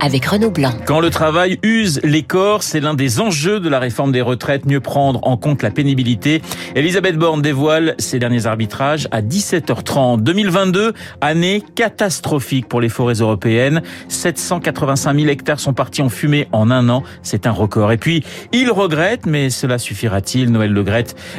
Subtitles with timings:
[0.00, 0.72] avec Renaud Blanc.
[0.86, 4.66] Quand le travail use les corps, c'est l'un des enjeux de la réforme des retraites,
[4.66, 6.42] mieux prendre en compte la pénibilité.
[6.74, 10.22] Elisabeth Borne dévoile ses derniers arbitrages à 17h30.
[10.22, 13.82] 2022, année catastrophique pour les forêts européennes.
[14.08, 17.02] 785 000 hectares sont partis en fumée en un an.
[17.22, 17.92] C'est un record.
[17.92, 20.50] Et puis, il regrette, mais cela suffira-t-il?
[20.50, 20.84] Noël Le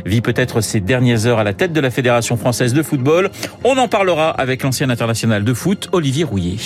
[0.05, 3.31] vit peut-être ses dernières heures à la tête de la Fédération française de football.
[3.63, 6.57] On en parlera avec l'ancien international de foot, Olivier Rouillet.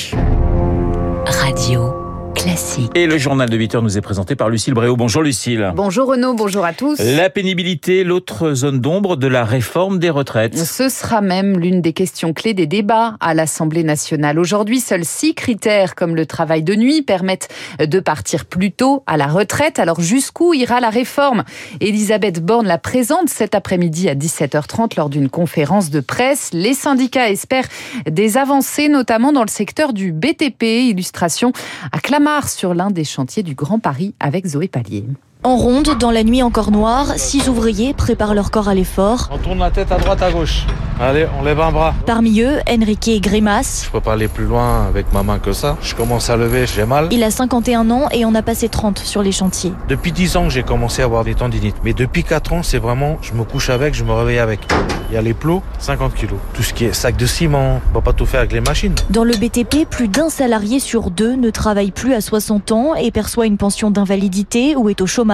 [1.25, 2.02] Radio.
[2.35, 2.91] Classique.
[2.95, 4.95] Et le journal de 8 heures nous est présenté par Lucille Bréau.
[4.95, 5.71] Bonjour Lucille.
[5.75, 6.99] Bonjour Renaud, bonjour à tous.
[6.99, 10.57] La pénibilité, l'autre zone d'ombre de la réforme des retraites.
[10.57, 14.39] Ce sera même l'une des questions clés des débats à l'Assemblée nationale.
[14.39, 19.17] Aujourd'hui, seuls six critères comme le travail de nuit permettent de partir plus tôt à
[19.17, 19.79] la retraite.
[19.79, 21.43] Alors jusqu'où ira la réforme?
[21.81, 26.49] Elisabeth Borne la présente cet après-midi à 17h30 lors d'une conférence de presse.
[26.53, 27.67] Les syndicats espèrent
[28.09, 30.63] des avancées, notamment dans le secteur du BTP.
[30.63, 31.53] Illustration
[31.91, 35.03] à Clamart sur l'un des chantiers du Grand Paris avec Zoé Pallier.
[35.45, 39.27] En ronde, dans la nuit encore noire, six ouvriers préparent leur corps à l'effort.
[39.29, 40.65] On tourne la tête à droite, à gauche.
[41.01, 41.93] Allez, on lève un bras.
[42.05, 43.83] Parmi eux, Enrique Grimace.
[43.85, 45.75] Je peux pas aller plus loin avec ma main que ça.
[45.81, 47.09] Je commence à lever, j'ai mal.
[47.11, 49.73] Il a 51 ans et en a passé 30 sur les chantiers.
[49.89, 51.75] Depuis 10 ans que j'ai commencé à avoir des tendinites.
[51.83, 54.61] Mais depuis 4 ans, c'est vraiment, je me couche avec, je me réveille avec.
[55.09, 56.39] Il y a les plots, 50 kilos.
[56.53, 58.95] Tout ce qui est sac de ciment, on va pas tout faire avec les machines.
[59.09, 63.11] Dans le BTP, plus d'un salarié sur deux ne travaille plus à 60 ans et
[63.11, 65.32] perçoit une pension d'invalidité ou est au chômage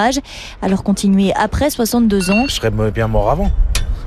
[0.61, 2.45] alors continuer après 62 ans.
[2.47, 3.51] Je serais bien mort avant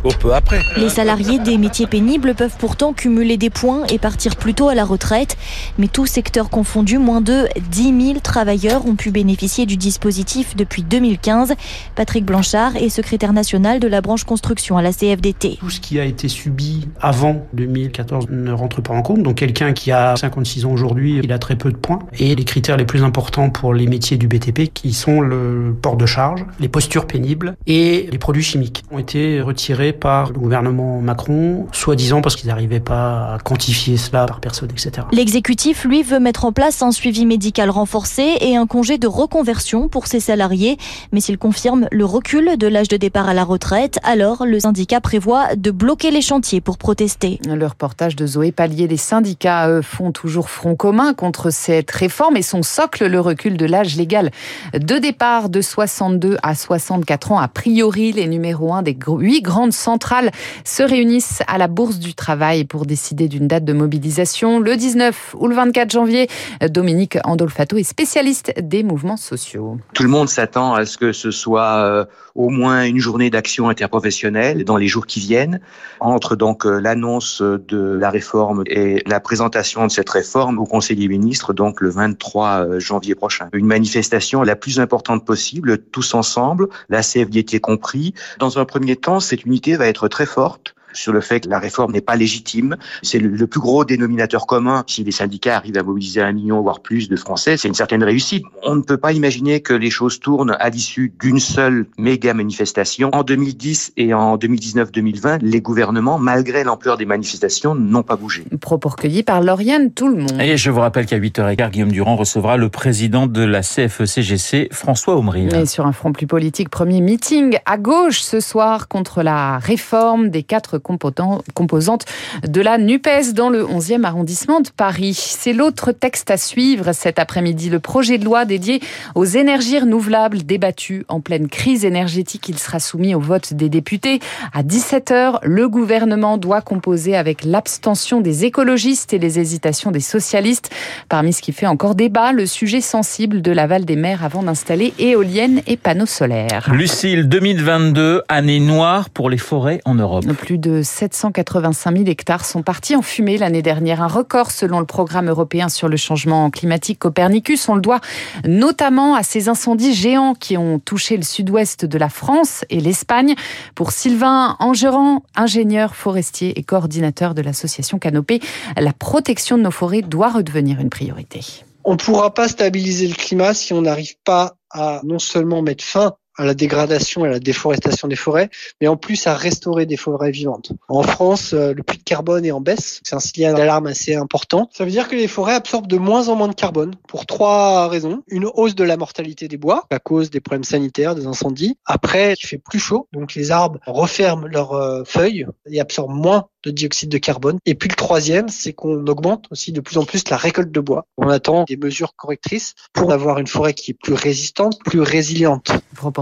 [0.04, 0.60] au peu après.
[0.76, 4.74] Les salariés des métiers pénibles peuvent pourtant cumuler des points et partir plus tôt à
[4.74, 5.36] la retraite.
[5.78, 10.82] Mais tout secteur confondu, moins de 10 000 travailleurs ont pu bénéficier du dispositif depuis
[10.82, 11.54] 2015.
[11.94, 15.58] Patrick Blanchard est secrétaire national de la branche construction à la CFDT.
[15.60, 19.22] Tout ce qui a été subi avant 2014 ne rentre pas en compte.
[19.22, 22.00] Donc quelqu'un qui a 56 ans aujourd'hui, il a très peu de points.
[22.18, 25.96] Et les critères les plus importants pour les métiers du BTP, qui sont le port
[25.96, 31.00] de charge, les postures pénibles et les produits chimiques, ont été retirés par le gouvernement
[31.00, 35.06] Macron, soi-disant parce qu'ils n'arrivaient pas à quantifier cela par personne, etc.
[35.12, 39.88] L'exécutif, lui, veut mettre en place un suivi médical renforcé et un congé de reconversion
[39.88, 40.76] pour ses salariés.
[41.12, 45.00] Mais s'il confirme le recul de l'âge de départ à la retraite, alors le syndicat
[45.00, 47.38] prévoit de bloquer les chantiers pour protester.
[47.46, 52.36] Le reportage de Zoé Pallier, les syndicats eux, font toujours front commun contre cette réforme
[52.36, 54.30] et son socle, le recul de l'âge légal
[54.74, 57.38] de départ de 62 à 64 ans.
[57.38, 60.30] A priori, les numéros 1 des huit grandes centrales
[60.64, 65.36] se réunissent à la Bourse du Travail pour décider d'une date de mobilisation le 19
[65.38, 66.28] ou le 24 janvier.
[66.70, 69.78] Dominique Andolfato est spécialiste des mouvements sociaux.
[69.94, 72.04] Tout le monde s'attend à ce que ce soit euh,
[72.34, 75.60] au moins une journée d'action interprofessionnelle dans les jours qui viennent.
[76.00, 80.96] Entre donc euh, l'annonce de la réforme et la présentation de cette réforme au Conseil
[80.96, 83.48] des ministres, donc le 23 euh, janvier prochain.
[83.52, 88.14] Une manifestation la plus importante possible, tous ensemble, la CFDT compris.
[88.38, 91.58] Dans un premier temps, cette unité va être très forte sur le fait que la
[91.58, 92.76] réforme n'est pas légitime.
[93.02, 94.84] C'est le, plus gros dénominateur commun.
[94.86, 98.02] Si les syndicats arrivent à mobiliser un million, voire plus de Français, c'est une certaine
[98.02, 98.44] réussite.
[98.62, 103.10] On ne peut pas imaginer que les choses tournent à l'issue d'une seule méga manifestation.
[103.12, 108.44] En 2010 et en 2019-2020, les gouvernements, malgré l'ampleur des manifestations, n'ont pas bougé.
[108.60, 110.40] Propos recueillis par Lauriane Tout le monde.
[110.40, 115.16] Et je vous rappelle qu'à 8h15, Guillaume Durand recevra le président de la CFE-CGC, François
[115.16, 115.48] Aumry.
[115.54, 120.30] Et sur un front plus politique, premier meeting à gauche ce soir contre la réforme
[120.30, 122.04] des quatre composante
[122.46, 125.14] de la NUPES dans le 11e arrondissement de Paris.
[125.14, 128.80] C'est l'autre texte à suivre cet après-midi, le projet de loi dédié
[129.14, 132.48] aux énergies renouvelables débattu en pleine crise énergétique.
[132.48, 134.20] Il sera soumis au vote des députés.
[134.52, 140.70] À 17h, le gouvernement doit composer avec l'abstention des écologistes et les hésitations des socialistes.
[141.08, 144.94] Parmi ce qui fait encore débat, le sujet sensible de l'aval des maires avant d'installer
[144.98, 146.70] éoliennes et panneaux solaires.
[146.72, 150.24] Lucille, 2022, année noire pour les forêts en Europe.
[150.38, 154.00] Plus de 785 000 hectares sont partis en fumée l'année dernière.
[154.00, 157.68] Un record selon le programme européen sur le changement climatique Copernicus.
[157.68, 158.00] On le doit
[158.46, 163.34] notamment à ces incendies géants qui ont touché le sud-ouest de la France et l'Espagne.
[163.74, 168.40] Pour Sylvain Angeran, ingénieur forestier et coordinateur de l'association Canopée,
[168.76, 171.40] la protection de nos forêts doit redevenir une priorité.
[171.84, 175.84] On ne pourra pas stabiliser le climat si on n'arrive pas à non seulement mettre
[175.84, 178.50] fin à la dégradation et à la déforestation des forêts,
[178.80, 180.72] mais en plus à restaurer des forêts vivantes.
[180.88, 183.00] En France, euh, le puits de carbone est en baisse.
[183.04, 184.68] C'est un signal d'alarme assez important.
[184.72, 187.88] Ça veut dire que les forêts absorbent de moins en moins de carbone pour trois
[187.88, 188.22] raisons.
[188.28, 191.76] Une hausse de la mortalité des bois à cause des problèmes sanitaires, des incendies.
[191.84, 196.46] Après, il fait plus chaud, donc les arbres referment leurs euh, feuilles et absorbent moins
[196.64, 197.58] de dioxyde de carbone.
[197.66, 200.80] Et puis le troisième, c'est qu'on augmente aussi de plus en plus la récolte de
[200.80, 201.06] bois.
[201.16, 205.72] On attend des mesures correctrices pour avoir une forêt qui est plus résistante, plus résiliente.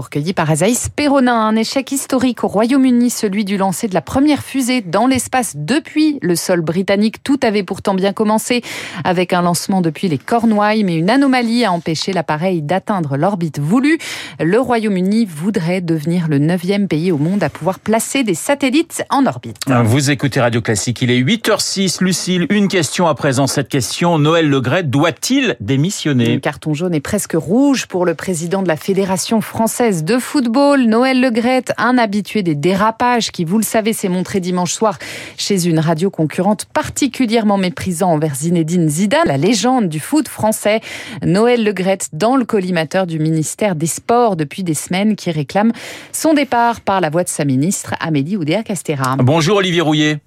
[0.01, 1.35] Propos recueillis par Azaïs Perronin.
[1.35, 6.17] Un échec historique au Royaume-Uni, celui du lancer de la première fusée dans l'espace depuis
[6.21, 7.23] le sol britannique.
[7.23, 8.63] Tout avait pourtant bien commencé
[9.03, 13.99] avec un lancement depuis les Cornouailles, mais une anomalie a empêché l'appareil d'atteindre l'orbite voulue.
[14.39, 19.25] Le Royaume-Uni voudrait devenir le neuvième pays au monde à pouvoir placer des satellites en
[19.27, 19.57] orbite.
[19.83, 22.03] Vous écoutez Radio Classique, il est 8h06.
[22.03, 23.45] Lucille, une question à présent.
[23.45, 26.33] Cette question, Noël Legret doit-il démissionner?
[26.33, 30.83] Le carton jaune est presque rouge pour le président de la Fédération française de football,
[30.83, 34.97] Noël Legret, un habitué des dérapages qui, vous le savez, s'est montré dimanche soir
[35.37, 40.79] chez une radio concurrente particulièrement méprisant envers Zinedine Zidane, la légende du foot français.
[41.25, 45.73] Noël Legret dans le collimateur du ministère des Sports depuis des semaines qui réclame
[46.13, 49.17] son départ par la voix de sa ministre Amélie Oudéa-Castéra.
[49.19, 50.19] Bonjour Olivier Rouillet.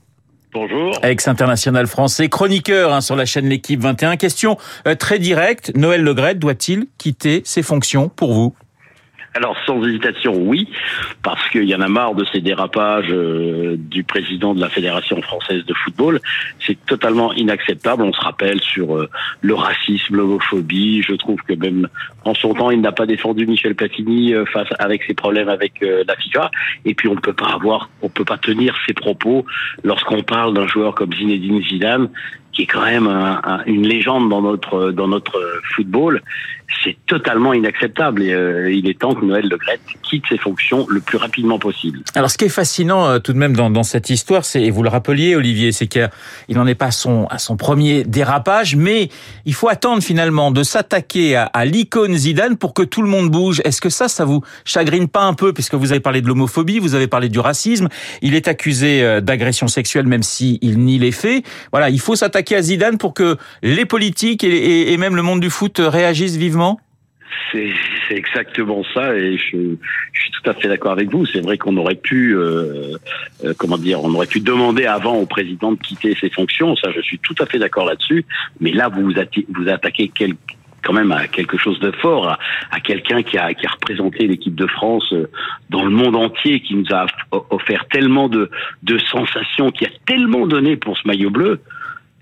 [0.53, 0.99] Bonjour.
[1.03, 4.17] Ex-international français, chroniqueur hein, sur la chaîne L'équipe 21.
[4.17, 5.73] Question euh, très directe.
[5.75, 8.55] Noël Legret doit-il quitter ses fonctions pour vous?
[9.35, 10.69] Alors sans hésitation, oui,
[11.23, 15.21] parce qu'il y en a marre de ces dérapages euh, du président de la Fédération
[15.23, 16.21] française de football.
[16.65, 18.05] C'est totalement inacceptable.
[18.05, 19.11] On se rappelle sur euh,
[19.41, 21.03] le racisme, l'homophobie.
[21.03, 21.89] Je trouve que même
[22.25, 25.81] en son temps, il n'a pas défendu Michel Platini euh, face avec ses problèmes avec
[25.81, 26.51] la FIFA.
[26.85, 29.45] Et puis on peut pas avoir, on peut pas tenir ses propos
[29.83, 32.09] lorsqu'on parle d'un joueur comme Zinedine Zidane
[32.55, 33.09] qui est quand même
[33.67, 35.41] une légende dans notre dans notre
[35.75, 36.23] football,
[36.83, 40.87] c'est totalement inacceptable et euh, il est temps que Noël Le Gret quitte ses fonctions
[40.89, 42.01] le plus rapidement possible.
[42.15, 44.83] Alors ce qui est fascinant euh, tout de même dans, cette histoire, c'est et vous
[44.83, 46.11] le rappeliez Olivier, c'est qu'il
[46.51, 49.09] n'en est pas à son son premier dérapage, mais
[49.45, 53.61] il faut attendre finalement de s'attaquer à, l'icône Zidane pour que tout le monde bouge.
[53.65, 56.79] Est-ce que ça, ça vous chagrine pas un peu puisque vous avez parlé de l'homophobie,
[56.79, 57.89] vous avez parlé du racisme,
[58.23, 61.45] il est accusé euh, d'agression sexuelle même si il nie les faits.
[61.73, 65.51] Voilà, il faut s'attaquer à Zidane pour que les politiques et, même le monde du
[65.51, 66.81] foot réagissent vivement?
[67.53, 67.73] C'est
[68.11, 71.25] exactement ça et je, suis tout à fait d'accord avec vous.
[71.27, 72.97] C'est vrai qu'on aurait pu, euh,
[73.45, 76.77] euh, comment dire, on aurait pu demander avant au président de quitter ses fonctions.
[76.77, 78.25] Ça, je suis tout à fait d'accord là-dessus.
[78.61, 80.11] Mais là, vous vous attaquez
[80.85, 82.37] quand même à quelque chose de fort,
[82.71, 85.31] à, quelqu'un qui a, représenté l'équipe de France euh,
[85.71, 87.07] dans le monde entier, qui nous a
[87.51, 88.51] offert tellement de
[89.11, 91.61] sensations, qui a tellement donné pour ce maillot bleu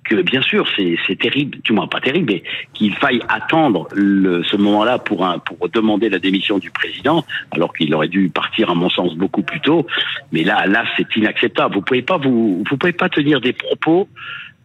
[0.05, 4.57] que bien sûr c'est terrible, du moins pas terrible, mais qu'il faille attendre le, ce
[4.57, 8.91] moment-là pour pour demander la démission du président, alors qu'il aurait dû partir à mon
[8.91, 9.87] sens beaucoup plus tôt.
[10.33, 11.75] Mais là, là c'est inacceptable.
[11.75, 14.09] Vous pouvez pas vous, vous pouvez pas tenir des propos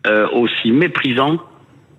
[0.05, 1.39] euh, aussi méprisants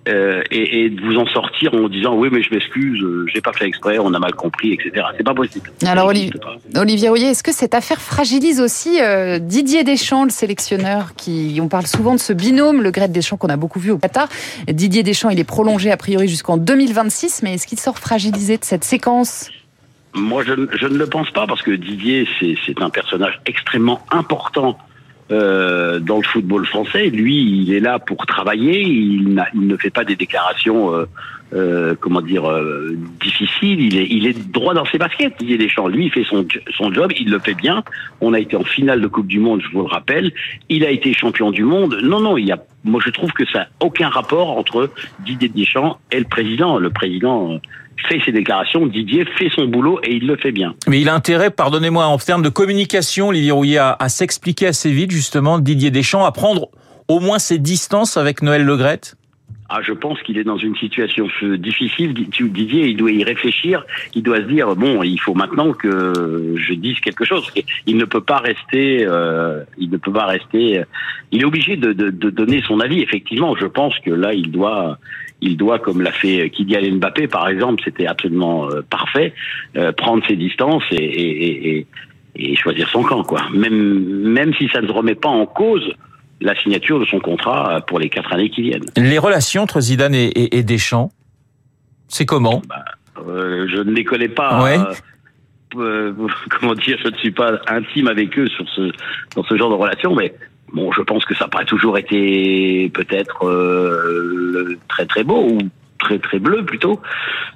[0.09, 3.41] euh, et, et, de vous en sortir en disant oui mais je m'excuse, euh, j'ai
[3.41, 5.05] pas fait exprès, on a mal compris, etc.
[5.17, 5.71] C'est pas possible.
[5.85, 6.31] Alors Olivier,
[6.75, 11.67] Olivier Rouillet, est-ce que cette affaire fragilise aussi euh, Didier Deschamps, le sélectionneur, qui on
[11.67, 14.27] parle souvent de ce binôme, le Gret Deschamps qu'on a beaucoup vu au Qatar.
[14.67, 18.65] Didier Deschamps, il est prolongé a priori jusqu'en 2026, mais est-ce qu'il sort fragilisé de
[18.65, 19.49] cette séquence?
[20.15, 24.77] Moi, je, je, ne le pense pas parce que Didier, c'est un personnage extrêmement important
[25.31, 27.09] euh, dans le football français.
[27.09, 28.81] Lui, il est là pour travailler.
[28.81, 31.05] Il, il ne fait pas des déclarations,
[31.53, 33.81] euh, comment dire, euh, difficiles.
[33.81, 35.33] Il est, il est droit dans ses baskets.
[35.41, 35.87] Il est des champs.
[35.87, 36.45] Lui, il fait son,
[36.77, 37.11] son job.
[37.19, 37.83] Il le fait bien.
[38.21, 40.31] On a été en finale de Coupe du Monde, je vous le rappelle.
[40.69, 41.99] Il a été champion du monde.
[42.03, 42.57] Non, non, il y a.
[42.83, 44.89] Moi, je trouve que ça n'a aucun rapport entre
[45.25, 46.77] Didier Deschamps et le président.
[46.77, 47.57] Le président euh,
[48.07, 50.75] fait ses déclarations, Didier fait son boulot et il le fait bien.
[50.87, 54.91] Mais il a intérêt, pardonnez-moi, en termes de communication, Olivier Rouillet, à, à s'expliquer assez
[54.91, 56.69] vite, justement, Didier Deschamps, à prendre
[57.09, 59.15] au moins ses distances avec Noël Legrette?
[59.71, 62.13] Ah, je pense qu'il est dans une situation difficile.
[62.13, 63.85] Didier, il doit y réfléchir.
[64.15, 67.51] Il doit se dire bon, il faut maintenant que je dise quelque chose.
[67.85, 69.05] Il ne peut pas rester.
[69.05, 70.81] Euh, il ne peut pas rester.
[71.31, 73.01] Il est obligé de, de, de, donner son avis.
[73.01, 74.97] Effectivement, je pense que là, il doit
[75.41, 79.33] il doit, comme l'a fait Kylian Mbappé par exemple, c'était absolument euh, parfait,
[79.77, 81.87] euh, prendre ses distances et, et, et,
[82.35, 83.43] et, choisir son camp, quoi.
[83.53, 83.99] Même,
[84.33, 85.93] même si ça ne remet pas en cause
[86.41, 88.85] la signature de son contrat pour les quatre années qui viennent.
[88.95, 91.11] Les relations entre Zidane et, Deschamps,
[92.07, 92.61] c'est comment?
[92.67, 92.85] Bah,
[93.27, 94.63] euh, Je ne les connais pas.
[94.63, 94.77] Ouais.
[95.75, 96.13] Euh,
[96.59, 98.91] comment dire, je ne suis pas intime avec eux sur ce,
[99.35, 100.33] dans ce genre de relation, mais
[100.73, 105.57] Bon, je pense que ça n'a pas toujours été peut-être euh, très très beau ou
[105.97, 107.01] très très bleu plutôt,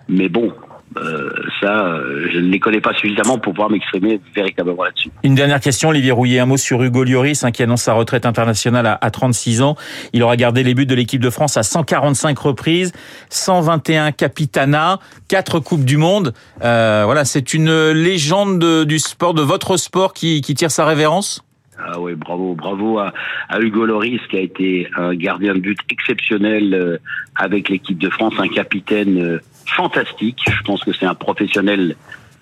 [0.09, 0.51] mais bon,
[0.97, 5.09] Euh, ça, euh, je ne les connais pas suffisamment pour pouvoir m'exprimer véritablement là-dessus.
[5.23, 8.25] Une dernière question, Olivier Rouillet, un mot sur Hugo Lloris, hein, qui annonce sa retraite
[8.25, 9.75] internationale à, à 36 ans.
[10.13, 12.91] Il aura gardé les buts de l'équipe de France à 145 reprises,
[13.29, 16.33] 121 capitana, 4 coupes du monde.
[16.63, 20.85] Euh, voilà, c'est une légende de- du sport, de votre sport, qui, qui tire sa
[20.85, 21.43] révérence?
[21.85, 23.11] Ah oui, bravo, bravo à,
[23.49, 26.97] à Hugo Loris qui a été un gardien de but exceptionnel euh,
[27.35, 30.39] avec l'équipe de France, un capitaine fantastique.
[30.49, 31.95] Je pense que c'est un professionnel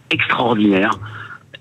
[0.09, 0.99] extraordinaire.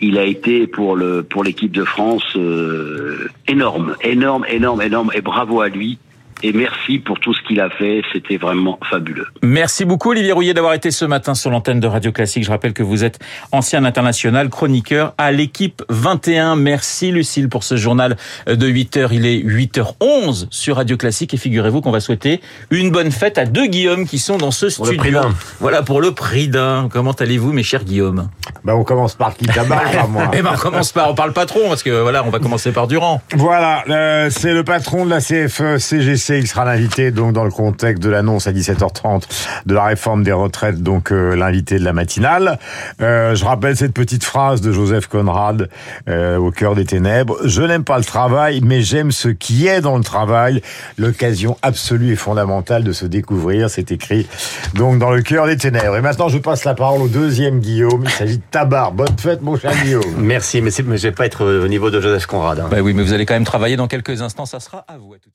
[0.00, 5.20] Il a été pour le pour l'équipe de France euh, énorme, énorme, énorme, énorme, et
[5.20, 5.98] bravo à lui.
[6.42, 8.02] Et merci pour tout ce qu'il a fait.
[8.12, 9.26] C'était vraiment fabuleux.
[9.42, 12.44] Merci beaucoup Olivier Rouillet d'avoir été ce matin sur l'antenne de Radio Classique.
[12.44, 13.18] Je rappelle que vous êtes
[13.52, 16.56] ancien international, chroniqueur à l'équipe 21.
[16.56, 18.16] Merci Lucille pour ce journal
[18.46, 19.12] de 8 heures.
[19.12, 23.44] Il est 8h11 sur Radio Classique et figurez-vous qu'on va souhaiter une bonne fête à
[23.44, 24.96] deux Guillaume qui sont dans ce le studio.
[24.96, 25.34] prix d'un.
[25.60, 26.88] Voilà pour le prix d'un.
[26.90, 28.28] Comment allez-vous mes chers Guillaume?
[28.64, 30.30] Bah, on commence par qui tabac, pas moi.
[30.32, 32.86] Eh ben on commence par on parle patron parce que voilà, on va commencer par
[32.86, 33.20] Durand.
[33.34, 35.78] Voilà, euh, c'est le patron de la CFE
[36.30, 39.24] Qui sera l'invité donc dans le contexte de l'annonce à 17h30
[39.66, 42.60] de la réforme des retraites, donc euh, l'invité de la matinale.
[43.00, 45.68] Euh, je rappelle cette petite phrase de Joseph Conrad
[46.08, 47.36] euh, au cœur des ténèbres.
[47.44, 50.62] Je n'aime pas le travail, mais j'aime ce qui est dans le travail.
[50.98, 54.28] L'occasion absolue et fondamentale de se découvrir, c'est écrit
[54.74, 55.96] donc dans le cœur des ténèbres.
[55.96, 58.04] Et maintenant, je passe la parole au deuxième Guillaume.
[58.04, 58.92] Il s'agit de Tabar.
[58.92, 60.04] Bonne fête, mon cher Guillaume.
[60.16, 62.60] Merci, mais, mais je vais pas être au niveau de Joseph Conrad.
[62.60, 62.68] hein.
[62.70, 64.46] Bah oui, mais vous allez quand même travailler dans quelques instants.
[64.46, 65.12] Ça sera à vous.
[65.12, 65.34] À tout de